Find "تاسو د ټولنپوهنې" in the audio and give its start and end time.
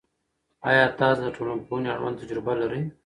0.99-1.89